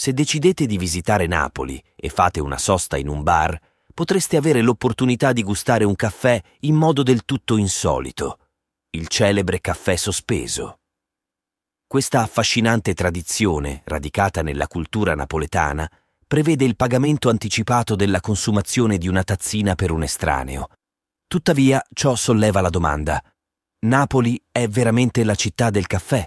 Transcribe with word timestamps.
Se 0.00 0.14
decidete 0.14 0.64
di 0.64 0.78
visitare 0.78 1.26
Napoli 1.26 1.78
e 1.94 2.08
fate 2.08 2.40
una 2.40 2.56
sosta 2.56 2.96
in 2.96 3.06
un 3.06 3.22
bar, 3.22 3.60
potreste 3.92 4.38
avere 4.38 4.62
l'opportunità 4.62 5.34
di 5.34 5.42
gustare 5.42 5.84
un 5.84 5.94
caffè 5.94 6.42
in 6.60 6.74
modo 6.74 7.02
del 7.02 7.26
tutto 7.26 7.58
insolito, 7.58 8.38
il 8.92 9.08
celebre 9.08 9.60
caffè 9.60 9.96
sospeso. 9.96 10.78
Questa 11.86 12.22
affascinante 12.22 12.94
tradizione, 12.94 13.82
radicata 13.84 14.40
nella 14.40 14.68
cultura 14.68 15.14
napoletana, 15.14 15.86
prevede 16.26 16.64
il 16.64 16.76
pagamento 16.76 17.28
anticipato 17.28 17.94
della 17.94 18.22
consumazione 18.22 18.96
di 18.96 19.06
una 19.06 19.22
tazzina 19.22 19.74
per 19.74 19.90
un 19.90 20.02
estraneo. 20.02 20.68
Tuttavia, 21.26 21.84
ciò 21.92 22.14
solleva 22.14 22.62
la 22.62 22.70
domanda. 22.70 23.22
Napoli 23.80 24.42
è 24.50 24.66
veramente 24.66 25.24
la 25.24 25.34
città 25.34 25.68
del 25.68 25.86
caffè? 25.86 26.26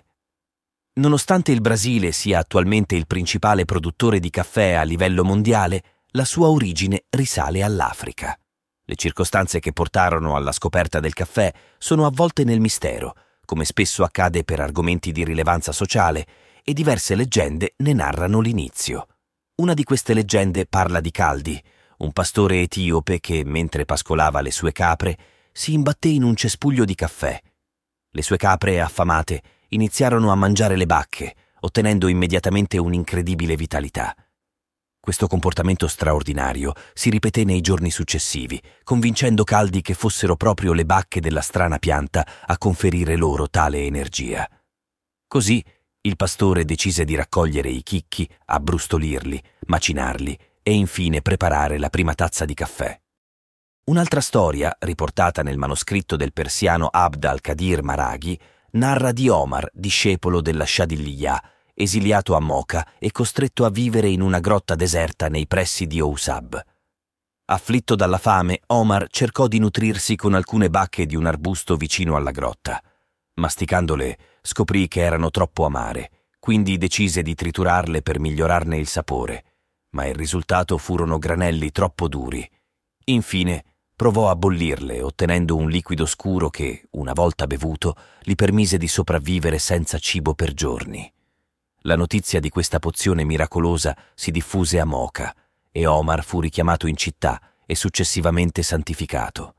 Nonostante 0.96 1.52
il 1.52 1.60
Brasile 1.60 2.12
sia 2.12 2.38
attualmente 2.38 2.96
il 2.96 3.08
principale 3.08 3.66
produttore 3.66 4.20
di 4.20 4.30
caffè 4.30 4.74
a 4.74 4.84
livello 4.84 5.24
mondiale, 5.24 5.82
la 6.12 6.24
sua 6.24 6.50
origine 6.50 7.06
risale 7.10 7.64
all'Africa. 7.64 8.38
Le 8.86 8.96
circostanze 8.96 9.60
che 9.60 9.74
portarono 9.74 10.36
alla 10.36 10.52
scoperta 10.52 11.00
del 11.00 11.14
caffè 11.14 11.52
sono 11.80 12.06
avvolte 12.06 12.44
nel 12.44 12.60
mistero, 12.60 13.16
come 13.44 13.66
spesso 13.66 14.04
accade 14.04 14.44
per 14.44 14.60
argomenti 14.60 15.12
di 15.12 15.24
rilevanza 15.24 15.72
sociale, 15.72 16.28
e 16.64 16.74
diverse 16.74 17.16
leggende 17.16 17.74
ne 17.78 17.94
narrano 17.94 18.40
l'inizio. 18.40 19.08
Una 19.56 19.74
di 19.74 19.84
queste 19.84 20.14
leggende 20.14 20.68
parla 20.68 21.00
di 21.00 21.10
Caldi, 21.10 21.60
un 21.98 22.12
pastore 22.12 22.62
etiope 22.62 23.20
che, 23.20 23.44
mentre 23.44 23.86
pascolava 23.86 24.42
le 24.42 24.52
sue 24.52 24.72
capre, 24.72 25.18
si 25.52 25.74
imbatté 25.74 26.10
in 26.10 26.22
un 26.22 26.36
cespuglio 26.36 26.86
di 26.86 26.94
caffè. 26.94 27.42
Le 28.12 28.22
sue 28.22 28.38
capre, 28.38 28.80
affamate, 28.80 29.42
iniziarono 29.74 30.32
a 30.32 30.36
mangiare 30.36 30.76
le 30.76 30.86
bacche, 30.86 31.36
ottenendo 31.62 32.08
immediatamente 32.08 32.78
un'incredibile 32.78 33.56
vitalità. 33.56 34.16
Questo 35.00 35.28
comportamento 35.28 35.88
straordinario 35.88 36.74
si 36.94 37.10
ripeté 37.10 37.44
nei 37.44 37.60
giorni 37.60 37.92
successivi, 37.92 38.62
convincendo 38.84 39.44
Caldi 39.44 39.82
che 39.82 39.94
fossero 39.94 40.38
proprio 40.38 40.72
le 40.72 40.86
bacche 40.86 41.20
della 41.20 41.42
strana 41.42 41.78
pianta 41.78 42.26
a 42.46 42.58
conferire 42.58 43.18
loro 43.18 43.50
tale 43.50 43.86
energia. 43.86 44.50
Così 45.28 45.64
il 46.06 46.16
pastore 46.16 46.64
decise 46.64 47.04
di 47.04 47.16
raccogliere 47.16 47.70
i 47.70 47.84
chicchi, 47.84 48.30
abbrustolirli, 48.46 49.42
macinarli 49.68 50.38
e 50.62 50.74
infine 50.74 51.22
preparare 51.22 51.78
la 51.78 51.90
prima 51.90 52.14
tazza 52.14 52.46
di 52.46 52.54
caffè. 52.54 52.98
Un'altra 53.86 54.22
storia, 54.22 54.74
riportata 54.80 55.44
nel 55.44 55.58
manoscritto 55.58 56.16
del 56.16 56.32
persiano 56.32 56.88
Abd 56.88 57.26
al-Qadir 57.26 57.84
Maraghi, 57.84 58.40
narra 58.74 59.12
di 59.12 59.30
Omar, 59.30 59.70
discepolo 59.74 60.42
della 60.42 60.66
Shadiliyah, 60.66 61.44
esiliato 61.74 62.36
a 62.36 62.40
Mocha 62.40 62.88
e 63.00 63.12
costretto 63.12 63.66
a 63.66 63.70
vivere 63.70 64.10
in 64.10 64.22
una 64.22 64.40
grotta 64.40 64.76
deserta 64.76 65.28
nei 65.28 65.48
pressi 65.48 65.88
di 65.88 66.00
Ousab. 66.00 66.62
Afflitto 67.46 67.96
dalla 67.96 68.18
fame, 68.18 68.62
Omar 68.68 69.08
cercò 69.10 69.48
di 69.48 69.60
nutrirsi 69.60 70.16
con 70.16 70.34
alcune 70.34 70.70
bacche 70.70 71.06
di 71.06 71.16
un 71.16 71.26
arbusto 71.26 71.76
vicino 71.76 72.16
alla 72.16 72.32
grotta. 72.32 72.82
Masticandole, 73.36 74.18
scoprì 74.42 74.88
che 74.88 75.02
erano 75.02 75.30
troppo 75.30 75.66
amare, 75.66 76.12
quindi 76.40 76.78
decise 76.78 77.22
di 77.22 77.36
triturarle 77.36 78.02
per 78.02 78.20
migliorarne 78.20 78.78
il 78.78 78.88
sapore, 78.88 79.44
ma 79.92 80.06
il 80.06 80.16
risultato 80.16 80.78
furono 80.78 81.18
granelli 81.18 81.72
troppo 81.72 82.08
duri. 82.08 82.50
Infine, 83.06 83.66
Provò 83.96 84.30
a 84.30 84.36
bollirle, 84.36 85.02
ottenendo 85.02 85.56
un 85.56 85.70
liquido 85.70 86.06
scuro 86.06 86.50
che, 86.50 86.88
una 86.92 87.14
volta 87.14 87.46
bevuto, 87.46 87.96
gli 88.22 88.36
permise 88.36 88.78
di 88.78 88.88
sopravvivere 88.88 89.60
senza 89.60 90.00
cibo 90.00 90.34
per 90.34 90.54
giorni. 90.54 91.12
La 91.82 91.96
notizia 91.96 92.40
di 92.40 92.50
questa 92.50 92.80
pozione 92.80 93.24
miracolosa 93.24 93.96
si 94.16 94.32
diffuse 94.32 94.80
a 94.80 94.86
Moca 94.86 95.34
e 95.72 95.86
Omar 95.86 96.24
fu 96.24 96.40
richiamato 96.40 96.88
in 96.88 96.96
città 96.96 97.40
e 97.66 97.76
successivamente 97.76 98.64
santificato. 98.64 99.56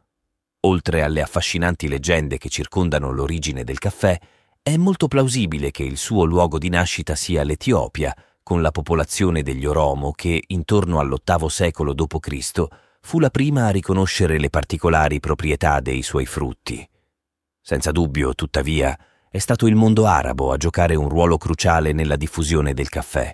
Oltre 0.60 1.02
alle 1.02 1.20
affascinanti 1.20 1.88
leggende 1.88 2.38
che 2.38 2.48
circondano 2.48 3.10
l'origine 3.10 3.64
del 3.64 3.78
caffè, 3.78 4.18
è 4.62 4.76
molto 4.76 5.08
plausibile 5.08 5.70
che 5.70 5.84
il 5.84 5.98
suo 5.98 6.24
luogo 6.24 6.58
di 6.58 6.70
nascita 6.70 7.14
sia 7.14 7.44
l'Etiopia, 7.44 8.16
con 8.42 8.62
la 8.62 8.70
popolazione 8.70 9.42
degli 9.42 9.66
Oromo 9.66 10.12
che, 10.12 10.42
intorno 10.48 11.00
all'VIII 11.00 11.50
secolo 11.50 11.92
d.C., 11.92 12.66
fu 13.04 13.20
la 13.20 13.28
prima 13.28 13.66
a 13.66 13.70
riconoscere 13.70 14.38
le 14.38 14.48
particolari 14.48 15.20
proprietà 15.20 15.78
dei 15.80 16.02
suoi 16.02 16.24
frutti. 16.24 16.88
Senza 17.60 17.92
dubbio, 17.92 18.34
tuttavia, 18.34 18.98
è 19.30 19.38
stato 19.38 19.66
il 19.66 19.74
mondo 19.74 20.06
arabo 20.06 20.52
a 20.52 20.56
giocare 20.56 20.94
un 20.94 21.10
ruolo 21.10 21.36
cruciale 21.36 21.92
nella 21.92 22.16
diffusione 22.16 22.72
del 22.72 22.88
caffè. 22.88 23.32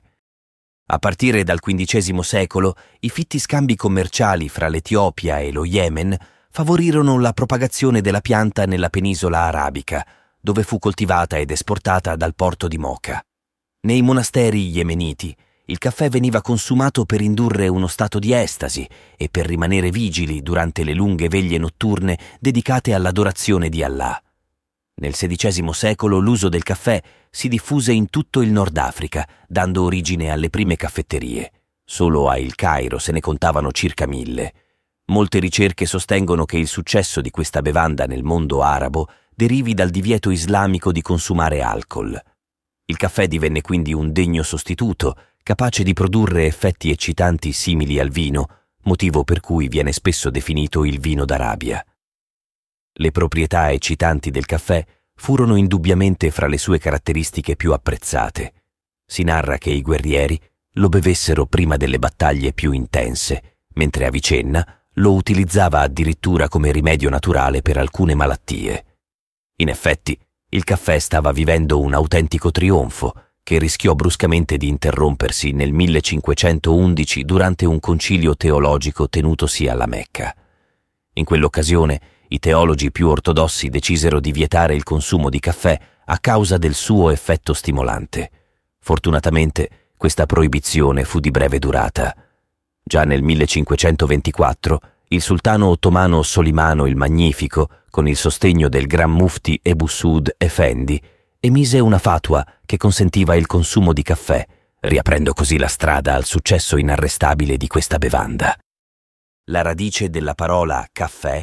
A 0.87 0.99
partire 0.99 1.45
dal 1.45 1.61
XV 1.61 2.19
secolo, 2.19 2.75
i 2.99 3.11
fitti 3.11 3.39
scambi 3.39 3.77
commerciali 3.77 4.49
fra 4.49 4.67
l'Etiopia 4.67 5.39
e 5.39 5.53
lo 5.53 5.65
Yemen 5.65 6.17
favorirono 6.51 7.21
la 7.21 7.33
propagazione 7.33 8.01
della 8.01 8.21
pianta 8.21 8.67
nella 8.67 8.91
penisola 8.91 9.43
arabica, 9.43 10.05
dove 10.41 10.65
fu 10.65 10.81
coltivata 10.81 11.39
ed 11.39 11.53
esportata 11.53 12.17
dal 12.17 12.35
porto 12.35 12.67
di 12.67 12.77
Mocha. 12.77 13.23
Nei 13.83 14.03
monasteri 14.03 14.69
yemeniti, 14.69 15.35
il 15.71 15.79
caffè 15.79 16.09
veniva 16.09 16.43
consumato 16.43 17.05
per 17.05 17.21
indurre 17.21 17.69
uno 17.69 17.87
stato 17.87 18.19
di 18.19 18.33
estasi 18.33 18.87
e 19.17 19.29
per 19.29 19.47
rimanere 19.47 19.91
vigili 19.91 20.43
durante 20.43 20.83
le 20.83 20.95
lunghe 20.95 21.29
veglie 21.29 21.59
notturne 21.59 22.19
dedicate 22.41 22.93
all'adorazione 22.93 23.69
di 23.69 23.85
Allah. 23.85 24.21
Nel 24.97 25.13
XVI 25.13 25.73
secolo 25.73 26.19
l'uso 26.19 26.49
del 26.49 26.65
caffè 26.65 27.01
si 27.31 27.47
diffuse 27.47 27.93
in 27.93 28.11
tutto 28.11 28.43
il 28.43 28.51
Nord 28.51 28.77
Africa, 28.79 29.27
dando 29.47 29.85
origine 29.85 30.31
alle 30.31 30.51
prime 30.51 30.75
caffetterie. 30.75 31.53
Solo 31.85 32.29
a 32.29 32.37
Il 32.37 32.57
Cairo 32.57 32.99
se 32.99 33.13
ne 33.13 33.21
contavano 33.21 33.71
circa 33.71 34.09
mille. 34.09 34.53
Molte 35.07 35.39
ricerche 35.39 35.87
sostengono 35.87 36.47
che 36.47 36.59
il 36.59 36.67
successo 36.67 37.21
di 37.21 37.31
questa 37.31 37.63
bevanda 37.63 38.07
nel 38.07 38.25
mondo 38.25 38.63
arabo 38.63 39.09
derivi 39.33 39.73
dal 39.73 39.91
divieto 39.91 40.31
islamico 40.31 40.91
di 40.91 41.01
consumare 41.01 41.63
alcol. 41.63 42.21
Il 42.87 42.97
caffè 42.97 43.29
divenne 43.29 43.61
quindi 43.61 43.95
un 43.95 44.13
degno 44.13 44.43
sostituto 44.43 45.15
capace 45.51 45.83
di 45.83 45.95
produrre 45.95 46.47
effetti 46.47 46.93
eccitanti 46.93 47.51
simili 47.51 47.99
al 47.99 48.11
vino, 48.11 48.61
motivo 48.85 49.25
per 49.25 49.41
cui 49.41 49.67
viene 49.67 49.91
spesso 49.91 50.31
definito 50.31 50.85
il 50.85 51.01
vino 51.01 51.25
d'Arabia. 51.25 51.85
Le 52.93 53.11
proprietà 53.11 53.73
eccitanti 53.73 54.31
del 54.31 54.47
caffè 54.47 54.87
furono 55.17 55.57
indubbiamente 55.57 56.31
fra 56.31 56.47
le 56.47 56.57
sue 56.57 56.79
caratteristiche 56.79 57.57
più 57.57 57.73
apprezzate. 57.73 58.53
Si 59.05 59.25
narra 59.25 59.59
che 59.59 59.71
i 59.71 59.83
guerrieri 59.83 60.41
lo 60.75 60.89
bevessero 60.89 61.47
prima 61.47 61.77
delle 61.77 61.99
battaglie 61.99 62.53
più 62.53 62.71
intense, 62.71 63.65
mentre 63.75 64.07
Avicenna 64.07 64.65
lo 64.95 65.15
utilizzava 65.15 65.81
addirittura 65.81 66.47
come 66.47 66.71
rimedio 66.71 67.11
naturale 67.11 67.61
per 67.61 67.77
alcune 67.77 68.15
malattie. 68.15 68.85
In 69.57 69.69
effetti, 69.69 70.17
il 70.51 70.63
caffè 70.63 71.01
stava 71.01 71.33
vivendo 71.33 71.81
un 71.81 71.93
autentico 71.93 72.53
trionfo, 72.53 73.30
che 73.51 73.59
rischiò 73.59 73.97
bruscamente 73.97 74.57
di 74.57 74.69
interrompersi 74.69 75.51
nel 75.51 75.73
1511 75.73 77.25
durante 77.25 77.67
un 77.67 77.81
concilio 77.81 78.37
teologico 78.37 79.09
tenutosi 79.09 79.67
alla 79.67 79.87
Mecca. 79.87 80.33
In 81.15 81.25
quell'occasione 81.25 82.01
i 82.29 82.39
teologi 82.39 82.93
più 82.93 83.09
ortodossi 83.09 83.69
decisero 83.69 84.21
di 84.21 84.31
vietare 84.31 84.77
il 84.77 84.85
consumo 84.85 85.29
di 85.29 85.41
caffè 85.41 85.77
a 86.05 86.19
causa 86.21 86.59
del 86.59 86.75
suo 86.75 87.11
effetto 87.11 87.53
stimolante. 87.53 88.31
Fortunatamente 88.79 89.69
questa 89.97 90.27
proibizione 90.27 91.03
fu 91.03 91.19
di 91.19 91.33
breve 91.33 91.59
durata. 91.59 92.15
Già 92.85 93.03
nel 93.03 93.25
1524 93.25 94.81
il 95.09 95.21
sultano 95.21 95.67
ottomano 95.67 96.23
Solimano 96.23 96.87
il 96.87 96.95
Magnifico, 96.95 97.69
con 97.91 98.07
il 98.07 98.15
sostegno 98.15 98.69
del 98.69 98.87
Gran 98.87 99.11
Mufti 99.11 99.59
Ebu 99.61 99.89
Sud 99.89 100.33
Effendi, 100.39 101.03
emise 101.43 101.79
una 101.79 101.99
fatua 101.99 102.47
che 102.67 102.77
consentiva 102.77 103.35
il 103.35 103.47
consumo 103.47 103.95
di 103.95 104.03
caffè, 104.03 104.47
riaprendo 104.81 105.33
così 105.33 105.57
la 105.57 105.69
strada 105.69 106.15
al 106.15 106.27
successo 106.27 106.77
inarrestabile 106.77 107.57
di 107.57 107.67
questa 107.67 107.97
bevanda. 107.97 108.55
La 109.45 109.63
radice 109.63 110.11
della 110.11 110.35
parola 110.35 110.87
caffè 110.93 111.43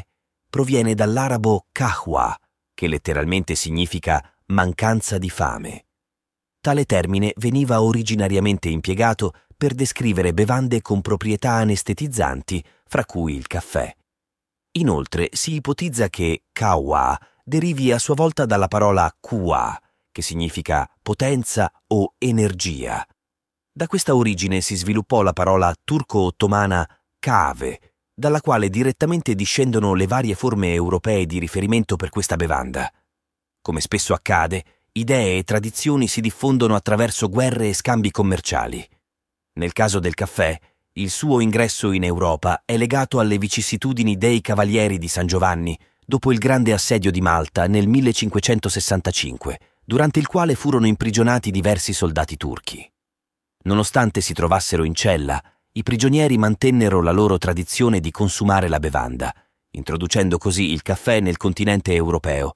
proviene 0.50 0.94
dall'arabo 0.94 1.66
kahwa, 1.72 2.38
che 2.76 2.88
letteralmente 2.88 3.56
significa 3.56 4.24
mancanza 4.48 5.18
di 5.18 5.32
fame. 5.32 5.86
Tale 6.62 6.86
termine 6.86 7.34
veniva 7.38 7.82
originariamente 7.82 8.70
impiegato 8.70 9.34
per 9.58 9.74
descrivere 9.74 10.32
bevande 10.34 10.82
con 10.82 11.02
proprietà 11.02 11.54
anestetizzanti, 11.54 12.64
fra 12.86 13.04
cui 13.04 13.36
il 13.36 13.48
caffè. 13.48 13.92
Inoltre 14.74 15.30
si 15.32 15.56
ipotizza 15.56 16.08
che 16.10 16.44
kawa 16.54 17.20
derivi 17.44 17.92
a 17.92 17.98
sua 17.98 18.14
volta 18.14 18.46
dalla 18.46 18.68
parola 18.68 19.12
kuwa, 19.20 19.76
che 20.18 20.24
significa 20.24 20.90
potenza 21.04 21.72
o 21.90 22.16
energia. 22.18 23.06
Da 23.72 23.86
questa 23.86 24.16
origine 24.16 24.62
si 24.62 24.76
sviluppò 24.76 25.22
la 25.22 25.32
parola 25.32 25.72
turco-ottomana 25.84 26.90
cave, 27.20 27.94
dalla 28.16 28.42
quale 28.42 28.72
direttamente 28.72 29.36
discendono 29.36 29.94
le 29.94 30.08
varie 30.08 30.34
forme 30.34 30.74
europee 30.74 31.28
di 31.28 31.38
riferimento 31.38 31.98
per 31.98 32.10
questa 32.10 32.36
bevanda. 32.36 32.92
Come 33.62 33.80
spesso 33.80 34.16
accade, 34.16 34.64
idee 34.94 35.38
e 35.38 35.44
tradizioni 35.44 36.08
si 36.08 36.20
diffondono 36.20 36.74
attraverso 36.74 37.30
guerre 37.30 37.70
e 37.70 37.76
scambi 37.76 38.10
commerciali. 38.10 38.84
Nel 39.60 39.72
caso 39.72 40.00
del 40.00 40.16
caffè, 40.16 40.60
il 40.94 41.12
suo 41.12 41.42
ingresso 41.42 41.92
in 41.92 42.04
Europa 42.04 42.64
è 42.66 42.76
legato 42.76 43.20
alle 43.20 43.38
vicissitudini 43.38 44.18
dei 44.18 44.42
Cavalieri 44.42 44.98
di 44.98 45.08
San 45.08 45.28
Giovanni 45.28 45.78
dopo 46.04 46.32
il 46.32 46.40
grande 46.40 46.74
assedio 46.74 47.12
di 47.12 47.22
Malta 47.22 47.68
nel 47.68 47.88
1565, 47.88 49.60
durante 49.88 50.20
il 50.20 50.28
quale 50.28 50.56
furono 50.56 50.86
imprigionati 50.86 51.50
diversi 51.50 51.94
soldati 51.94 52.36
turchi. 52.36 52.86
Nonostante 53.64 54.20
si 54.20 54.34
trovassero 54.34 54.84
in 54.84 54.94
cella, 54.94 55.42
i 55.72 55.84
prigionieri 55.84 56.38
mantennero 56.38 57.02
la 57.02 57.12
loro 57.12 57.38
tradizione 57.38 58.02
di 58.02 58.12
consumare 58.12 58.68
la 58.68 58.80
bevanda, 58.80 59.34
introducendo 59.72 60.38
così 60.38 60.72
il 60.72 60.82
caffè 60.82 61.22
nel 61.22 61.38
continente 61.38 61.94
europeo. 61.94 62.52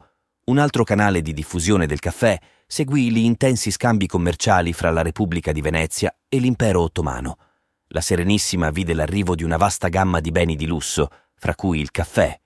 Un 0.47 0.57
altro 0.57 0.83
canale 0.83 1.21
di 1.21 1.31
diffusione 1.31 1.85
del 1.85 1.99
caffè 1.99 2.37
seguì 2.67 3.09
gli 3.11 3.19
intensi 3.19 3.71
scambi 3.71 4.07
commerciali 4.07 4.73
fra 4.73 4.91
la 4.91 5.01
Repubblica 5.01 5.53
di 5.53 5.61
Venezia 5.61 6.13
e 6.27 6.39
l'impero 6.39 6.81
ottomano 6.81 7.37
la 7.93 8.01
Serenissima 8.01 8.69
vide 8.69 8.93
l'arrivo 8.93 9.35
di 9.35 9.43
una 9.43 9.57
vasta 9.57 9.89
gamma 9.89 10.21
di 10.21 10.31
beni 10.31 10.55
di 10.55 10.65
lusso, 10.65 11.09
fra 11.35 11.55
cui 11.55 11.79
il 11.79 11.91
caffè. 11.91 12.39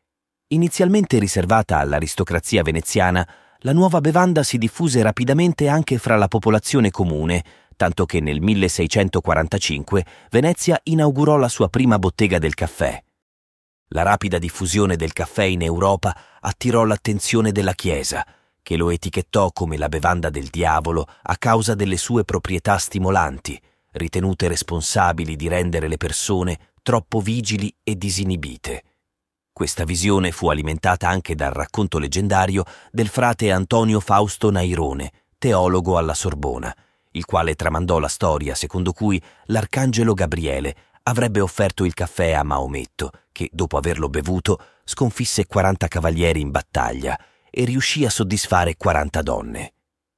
Inizialmente 0.47 1.19
riservata 1.19 1.77
all'aristocrazia 1.77 2.63
veneziana, 2.63 3.27
la 3.65 3.73
nuova 3.73 3.99
bevanda 3.99 4.43
si 4.43 4.59
diffuse 4.59 5.01
rapidamente 5.01 5.67
anche 5.67 5.97
fra 5.97 6.17
la 6.17 6.27
popolazione 6.27 6.91
comune, 6.91 7.43
tanto 7.75 8.05
che 8.05 8.19
nel 8.19 8.39
1645 8.39 10.05
Venezia 10.29 10.79
inaugurò 10.83 11.35
la 11.37 11.47
sua 11.47 11.67
prima 11.67 11.97
bottega 11.97 12.37
del 12.37 12.53
caffè. 12.53 13.03
La 13.87 14.03
rapida 14.03 14.37
diffusione 14.37 14.95
del 14.95 15.13
caffè 15.13 15.45
in 15.45 15.63
Europa 15.63 16.15
attirò 16.41 16.85
l'attenzione 16.85 17.51
della 17.51 17.73
Chiesa, 17.73 18.23
che 18.61 18.77
lo 18.77 18.91
etichettò 18.91 19.51
come 19.51 19.77
la 19.77 19.89
bevanda 19.89 20.29
del 20.29 20.49
diavolo 20.49 21.07
a 21.23 21.35
causa 21.35 21.73
delle 21.73 21.97
sue 21.97 22.23
proprietà 22.23 22.77
stimolanti, 22.77 23.59
ritenute 23.93 24.47
responsabili 24.47 25.35
di 25.35 25.47
rendere 25.47 25.87
le 25.87 25.97
persone 25.97 26.59
troppo 26.83 27.19
vigili 27.19 27.75
e 27.81 27.95
disinibite. 27.95 28.83
Questa 29.57 29.85
visione 29.85 30.33
fu 30.33 30.49
alimentata 30.49 31.07
anche 31.07 31.33
dal 31.33 31.53
racconto 31.53 31.97
leggendario 31.97 32.65
del 32.91 33.07
frate 33.07 33.53
Antonio 33.53 34.01
Fausto 34.01 34.51
Nairone, 34.51 35.11
teologo 35.37 35.97
alla 35.97 36.13
Sorbona, 36.13 36.75
il 37.11 37.23
quale 37.23 37.55
tramandò 37.55 37.99
la 37.99 38.09
storia 38.09 38.53
secondo 38.53 38.91
cui 38.91 39.19
l'arcangelo 39.45 40.13
Gabriele 40.13 40.75
avrebbe 41.03 41.39
offerto 41.39 41.85
il 41.85 41.93
caffè 41.93 42.33
a 42.33 42.43
Maometto, 42.43 43.11
che 43.31 43.47
dopo 43.53 43.77
averlo 43.77 44.09
bevuto 44.09 44.59
sconfisse 44.83 45.45
40 45.45 45.87
cavalieri 45.87 46.41
in 46.41 46.51
battaglia 46.51 47.17
e 47.49 47.63
riuscì 47.63 48.03
a 48.03 48.09
soddisfare 48.09 48.75
40 48.75 49.21
donne. 49.21 49.73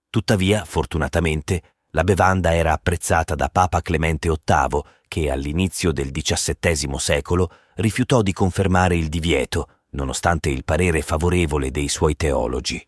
Tuttavia, 0.10 0.66
fortunatamente, 0.66 1.62
la 1.92 2.04
bevanda 2.04 2.54
era 2.54 2.74
apprezzata 2.74 3.36
da 3.36 3.50
Papa 3.50 3.81
Clemente 3.81 4.30
VIII, 4.30 4.81
che 5.07 5.31
all'inizio 5.31 5.92
del 5.92 6.12
XVII 6.12 7.00
secolo 7.00 7.51
rifiutò 7.75 8.22
di 8.22 8.34
confermare 8.34 8.95
il 8.95 9.10
divieto, 9.10 9.69
nonostante 9.92 10.50
il 10.50 10.63
parere 10.63 11.01
favorevole 11.01 11.72
dei 11.72 11.88
suoi 11.88 12.16
teologi. 12.16 12.86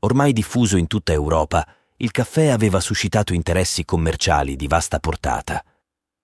Ormai 0.00 0.32
diffuso 0.32 0.76
in 0.76 0.86
tutta 0.86 1.12
Europa, 1.12 1.66
il 1.98 2.10
caffè 2.10 2.48
aveva 2.48 2.80
suscitato 2.80 3.32
interessi 3.32 3.84
commerciali 3.84 4.56
di 4.56 4.66
vasta 4.66 4.98
portata. 4.98 5.64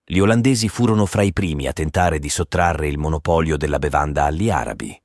Gli 0.05 0.19
olandesi 0.19 0.69
furono 0.69 1.07
fra 1.07 1.23
i 1.23 1.33
primi 1.33 1.69
a 1.69 1.73
tentare 1.73 2.19
di 2.19 2.29
sottrarre 2.29 2.89
il 2.89 2.99
monopolio 2.99 3.57
della 3.57 3.79
bevanda 3.79 4.25
agli 4.25 4.51
arabi. 4.51 5.01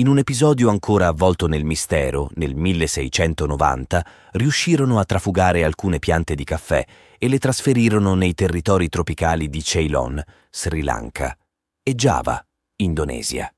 In 0.00 0.06
un 0.06 0.18
episodio 0.18 0.70
ancora 0.70 1.08
avvolto 1.08 1.48
nel 1.48 1.64
mistero, 1.64 2.30
nel 2.34 2.54
1690, 2.54 4.06
riuscirono 4.34 5.00
a 5.00 5.04
trafugare 5.04 5.64
alcune 5.64 5.98
piante 5.98 6.36
di 6.36 6.44
caffè 6.44 6.84
e 7.18 7.26
le 7.26 7.38
trasferirono 7.38 8.14
nei 8.14 8.32
territori 8.32 8.88
tropicali 8.88 9.48
di 9.48 9.60
Ceylon, 9.60 10.22
Sri 10.50 10.82
Lanka, 10.82 11.36
e 11.82 11.96
Java, 11.96 12.40
Indonesia. 12.76 13.52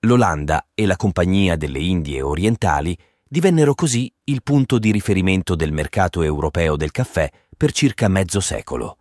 L'Olanda 0.00 0.66
e 0.74 0.84
la 0.84 0.96
Compagnia 0.96 1.56
delle 1.56 1.78
Indie 1.78 2.20
Orientali 2.20 2.94
divennero 3.26 3.74
così 3.74 4.12
il 4.24 4.42
punto 4.42 4.78
di 4.78 4.92
riferimento 4.92 5.54
del 5.54 5.72
mercato 5.72 6.20
europeo 6.20 6.76
del 6.76 6.90
caffè 6.90 7.30
per 7.56 7.72
circa 7.72 8.08
mezzo 8.08 8.40
secolo. 8.40 8.98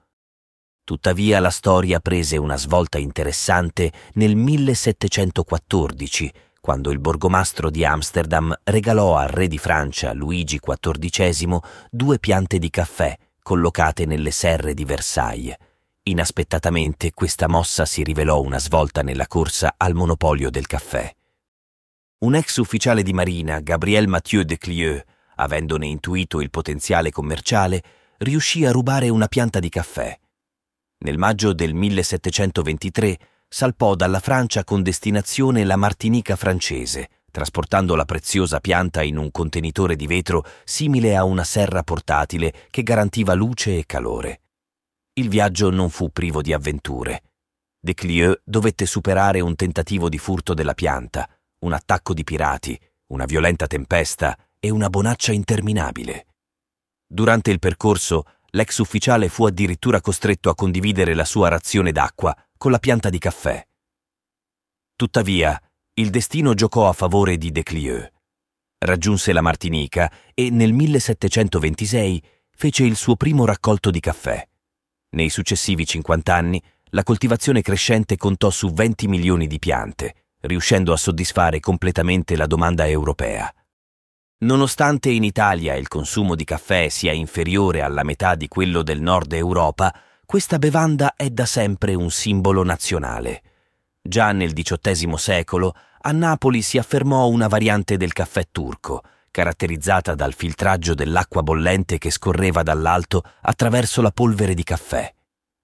Tuttavia 0.90 1.40
la 1.40 1.52
storia 1.52 2.00
prese 2.00 2.38
una 2.38 2.58
svolta 2.58 2.98
interessante 2.98 3.92
nel 4.14 4.36
1714, 4.36 6.34
quando 6.60 6.90
il 6.90 6.98
borgomastro 6.98 7.70
di 7.70 7.86
Amsterdam 7.86 8.52
regalò 8.64 9.16
al 9.16 9.28
re 9.28 9.48
di 9.48 9.60
Francia, 9.60 10.14
Luigi 10.14 10.60
XIV, 10.60 11.60
due 11.92 12.18
piante 12.18 12.58
di 12.58 12.72
caffè 12.72 13.16
collocate 13.44 14.08
nelle 14.08 14.32
serre 14.32 14.74
di 14.74 14.84
Versailles. 14.84 15.56
Inaspettatamente 16.06 17.12
questa 17.14 17.48
mossa 17.48 17.86
si 17.86 18.02
rivelò 18.04 18.42
una 18.42 18.58
svolta 18.58 19.04
nella 19.04 19.28
corsa 19.28 19.76
al 19.78 19.94
monopolio 19.94 20.50
del 20.50 20.66
caffè. 20.66 21.08
Un 22.22 22.34
ex 22.34 22.58
ufficiale 22.58 23.04
di 23.04 23.14
marina, 23.14 23.60
Gabriel 23.60 24.08
Mathieu 24.08 24.42
de 24.42 24.58
Clieux, 24.58 25.04
avendone 25.36 25.86
intuito 25.86 26.42
il 26.42 26.50
potenziale 26.50 27.12
commerciale, 27.12 27.84
riuscì 28.18 28.66
a 28.66 28.72
rubare 28.72 29.10
una 29.10 29.28
pianta 29.28 29.60
di 29.60 29.70
caffè 29.70 30.18
nel 31.00 31.18
maggio 31.18 31.54
del 31.54 31.74
1723 31.74 33.18
salpò 33.48 33.96
dalla 33.96 34.20
Francia 34.20 34.64
con 34.64 34.84
destinazione 34.84 35.64
la 35.64 35.78
Martinica 35.78 36.36
francese, 36.36 37.10
trasportando 37.32 37.96
la 37.96 38.06
preziosa 38.06 38.60
pianta 38.60 39.02
in 39.02 39.18
un 39.18 39.32
contenitore 39.32 39.96
di 39.96 40.08
vetro 40.08 40.44
simile 40.66 41.16
a 41.16 41.24
una 41.24 41.44
serra 41.44 41.84
portatile 41.84 42.54
che 42.70 42.84
garantiva 42.84 43.34
luce 43.34 43.78
e 43.78 43.86
calore. 43.86 44.42
Il 45.14 45.30
viaggio 45.30 45.70
non 45.70 45.90
fu 45.90 46.10
privo 46.12 46.42
di 46.42 46.52
avventure. 46.52 47.24
De 47.80 47.94
Clieux 47.94 48.42
dovette 48.44 48.86
superare 48.86 49.40
un 49.40 49.56
tentativo 49.56 50.10
di 50.10 50.18
furto 50.18 50.54
della 50.54 50.74
pianta, 50.74 51.30
un 51.60 51.72
attacco 51.72 52.14
di 52.14 52.26
pirati, 52.26 52.78
una 53.08 53.26
violenta 53.26 53.68
tempesta 53.68 54.38
e 54.60 54.70
una 54.70 54.90
bonaccia 54.90 55.32
interminabile. 55.32 56.26
Durante 57.08 57.52
il 57.52 57.60
percorso 57.60 58.26
l'ex 58.52 58.78
ufficiale 58.78 59.30
fu 59.30 59.46
addirittura 59.46 60.02
costretto 60.02 60.50
a 60.50 60.56
condividere 60.56 61.14
la 61.14 61.26
sua 61.26 61.50
razione 61.50 61.92
d'acqua 61.92 62.36
con 62.58 62.72
la 62.72 62.80
pianta 62.80 63.10
di 63.10 63.18
caffè. 63.18 63.66
Tuttavia, 64.96 65.62
il 65.94 66.10
destino 66.10 66.54
giocò 66.54 66.88
a 66.88 66.94
favore 66.94 67.38
di 67.38 67.52
De 67.52 67.64
Clieux. 67.64 68.12
Raggiunse 68.80 69.34
la 69.34 69.42
Martinica 69.42 70.12
e 70.34 70.50
nel 70.50 70.74
1726 70.74 72.24
fece 72.50 72.84
il 72.84 72.96
suo 72.96 73.16
primo 73.16 73.46
raccolto 73.46 73.92
di 73.92 74.00
caffè. 74.00 74.46
Nei 75.12 75.30
successivi 75.30 75.86
50 75.86 76.36
anni, 76.36 76.62
la 76.92 77.04
coltivazione 77.04 77.62
crescente 77.62 78.18
contò 78.18 78.50
su 78.50 78.72
20 78.72 79.08
milioni 79.08 79.48
di 79.48 79.60
piante, 79.60 80.28
riuscendo 80.42 80.94
a 80.94 80.98
soddisfare 80.98 81.60
completamente 81.60 82.36
la 82.36 82.48
domanda 82.48 82.88
europea. 82.88 83.54
Nonostante 84.42 85.10
in 85.10 85.26
Italia 85.26 85.76
il 85.76 85.90
consumo 85.90 86.34
di 86.34 86.46
caffè 86.46 86.88
sia 86.88 87.12
inferiore 87.12 87.82
alla 87.82 88.04
metà 88.04 88.36
di 88.36 88.48
quello 88.48 88.84
del 88.84 89.02
nord 89.02 89.34
Europa, 89.34 89.94
questa 90.26 90.58
bevanda 90.58 91.16
è 91.18 91.30
da 91.30 91.46
sempre 91.46 91.94
un 91.94 92.10
simbolo 92.10 92.64
nazionale. 92.64 93.42
Già 94.02 94.32
nel 94.32 94.54
XVIII 94.54 95.18
secolo 95.18 95.76
a 96.02 96.14
Napoli 96.14 96.62
si 96.62 96.78
affermò 96.78 97.28
una 97.28 97.50
variante 97.50 97.98
del 97.98 98.14
caffè 98.14 98.48
turco, 98.50 99.04
caratterizzata 99.30 100.16
dal 100.16 100.34
filtraggio 100.34 100.94
dell'acqua 100.94 101.44
bollente 101.44 101.98
che 101.98 102.10
scorreva 102.10 102.64
dall'alto 102.64 103.24
attraverso 103.42 104.02
la 104.02 104.12
polvere 104.12 104.54
di 104.54 104.64
caffè. 104.64 105.14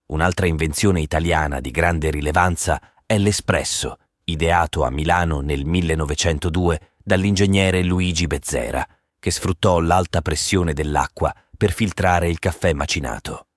Un'altra 0.07 0.47
invenzione 0.47 0.99
italiana 0.99 1.61
di 1.61 1.71
grande 1.71 2.11
rilevanza 2.11 2.81
è 3.05 3.17
l'espresso, 3.17 3.99
ideato 4.25 4.83
a 4.83 4.89
Milano 4.89 5.39
nel 5.39 5.63
1902 5.63 6.89
dall'ingegnere 7.05 7.83
Luigi 7.83 8.25
Bezzera, 8.25 8.85
che 9.19 9.29
sfruttò 9.29 9.79
l'alta 9.79 10.23
pressione 10.23 10.73
dell'acqua 10.73 11.31
per 11.55 11.71
filtrare 11.71 12.27
il 12.27 12.39
caffè 12.39 12.73
macinato. 12.73 13.47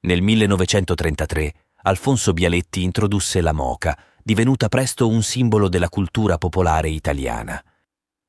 Nel 0.00 0.20
1933 0.20 1.54
Alfonso 1.82 2.34
Bialetti 2.34 2.82
introdusse 2.82 3.40
la 3.40 3.52
moca, 3.52 3.98
divenuta 4.22 4.68
presto 4.68 5.08
un 5.08 5.22
simbolo 5.22 5.70
della 5.70 5.88
cultura 5.88 6.36
popolare 6.36 6.90
italiana. 6.90 7.62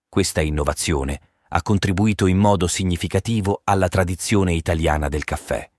Questa 0.07 0.39
innovazione 0.39 1.19
ha 1.49 1.61
contribuito 1.61 2.25
in 2.25 2.37
modo 2.37 2.67
significativo 2.67 3.59
alla 3.65 3.89
tradizione 3.89 4.53
italiana 4.53 5.09
del 5.09 5.25
caffè. 5.25 5.69